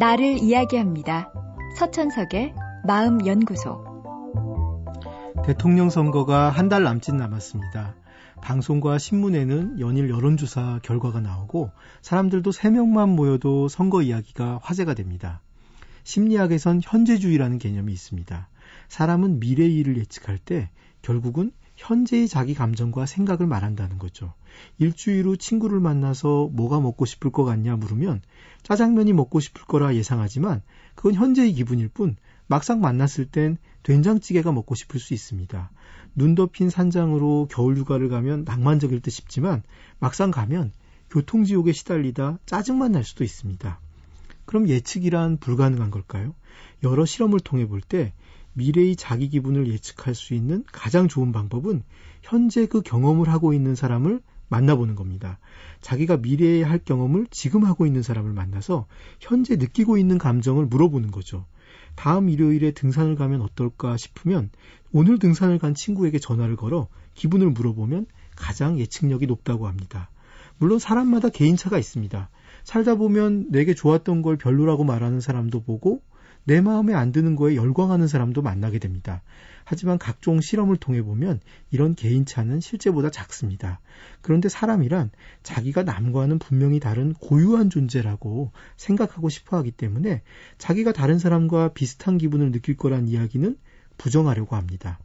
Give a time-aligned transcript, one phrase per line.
[0.00, 1.30] 나를 이야기합니다.
[1.76, 2.54] 서천석의
[2.86, 3.84] 마음연구소.
[5.44, 7.94] 대통령 선거가 한 달 남짓 남았습니다.
[8.40, 15.42] 방송과 신문에는 연일 여론조사 결과가 나오고 사람들도 3명만 모여도 선거 이야기가 화제가 됩니다.
[16.04, 18.48] 심리학에선 현재주의라는 개념이 있습니다.
[18.88, 20.70] 사람은 미래의 일을 예측할 때
[21.02, 24.34] 결국은 현재의 자기 감정과 생각을 말한다는 거죠.
[24.78, 28.20] 일주일 후 친구를 만나서 뭐가 먹고 싶을 것 같냐 물으면
[28.62, 30.60] 짜장면이 먹고 싶을 거라 예상하지만
[30.94, 32.16] 그건 현재의 기분일 뿐
[32.46, 35.70] 막상 만났을 땐 된장찌개가 먹고 싶을 수 있습니다.
[36.14, 39.62] 눈 덮인 산장으로 겨울 휴가를 가면 낭만적일 듯 싶지만
[39.98, 40.72] 막상 가면
[41.08, 43.80] 교통지옥에 시달리다 짜증만 날 수도 있습니다.
[44.44, 46.34] 그럼 예측이란 불가능한 걸까요?
[46.82, 48.12] 여러 실험을 통해 볼 때
[48.60, 51.82] 미래의 자기 기분을 예측할 수 있는 가장 좋은 방법은
[52.20, 55.38] 현재 그 경험을 하고 있는 사람을 만나보는 겁니다.
[55.80, 58.86] 자기가 미래에 할 경험을 지금 하고 있는 사람을 만나서
[59.18, 61.46] 현재 느끼고 있는 감정을 물어보는 거죠.
[61.94, 64.50] 다음 일요일에 등산을 가면 어떨까 싶으면
[64.92, 70.10] 오늘 등산을 간 친구에게 전화를 걸어 기분을 물어보면 가장 예측력이 높다고 합니다.
[70.58, 72.28] 물론 사람마다 개인차가 있습니다.
[72.64, 76.02] 살다 보면 내게 좋았던 걸 별로라고 말하는 사람도 보고
[76.50, 79.22] 내 마음에 안 드는 거에 열광하는 사람도 만나게 됩니다.
[79.62, 81.38] 하지만 각종 실험을 통해 보면
[81.70, 83.78] 이런 개인차는 실제보다 작습니다.
[84.20, 85.12] 그런데 사람이란
[85.44, 90.22] 자기가 남과는 분명히 다른 고유한 존재라고 생각하고 싶어 하기 때문에
[90.58, 93.56] 자기가 다른 사람과 비슷한 기분을 느낄 거란 이야기는
[93.96, 94.98] 부정하려고 합니다.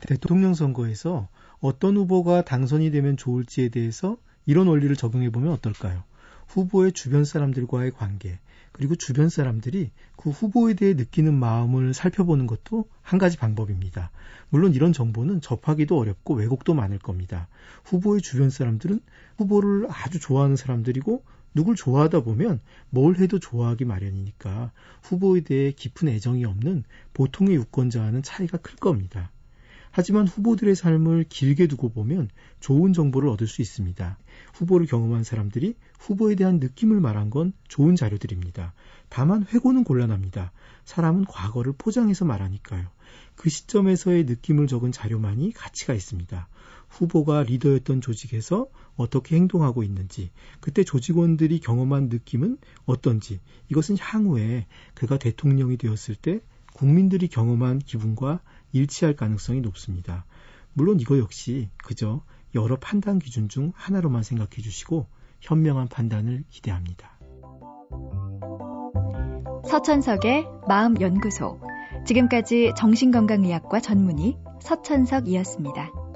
[0.00, 1.28] 대통령 선거에서
[1.60, 6.04] 어떤 후보가 당선이 되면 좋을지에 대해서 이런 원리를 적용해 보면 어떨까요?
[6.48, 8.38] 후보의 주변 사람들과의 관계,
[8.80, 14.10] 그리고 주변 사람들이 그 후보에 대해 느끼는 마음을 살펴보는 것도 한 가지 방법입니다.
[14.48, 17.48] 물론 이런 정보는 접하기도 어렵고 왜곡도 많을 겁니다.
[17.84, 19.00] 후보의 주변 사람들은
[19.36, 26.46] 후보를 아주 좋아하는 사람들이고 누굴 좋아하다 보면 뭘 해도 좋아하기 마련이니까 후보에 대해 깊은 애정이
[26.46, 29.30] 없는 보통의 유권자와는 차이가 클 겁니다.
[29.90, 32.28] 하지만 후보들의 삶을 길게 두고 보면
[32.60, 34.18] 좋은 정보를 얻을 수 있습니다.
[34.54, 38.72] 후보를 경험한 사람들이 후보에 대한 느낌을 말한 건 좋은 자료들입니다.
[39.08, 40.52] 다만 회고는 곤란합니다.
[40.84, 42.88] 사람은 과거를 포장해서 말하니까요.
[43.34, 46.48] 그 시점에서의 느낌을 적은 자료만이 가치가 있습니다.
[46.88, 50.30] 후보가 리더였던 조직에서 어떻게 행동하고 있는지,
[50.60, 56.40] 그때 조직원들이 경험한 느낌은 어떤지, 이것은 향후에 그가 대통령이 되었을 때
[56.74, 58.40] 국민들이 경험한 기분과
[58.72, 60.24] 일치할 가능성이 높습니다.
[60.72, 62.22] 물론 이거 역시 그저
[62.54, 65.06] 여러 판단 기준 중 하나로만 생각해 주시고
[65.40, 67.18] 현명한 판단을 기대합니다.
[69.68, 71.60] 서천석의 마음연구소.
[72.06, 76.09] 지금까지 정신건강의학과 전문의 서천석이었습니다.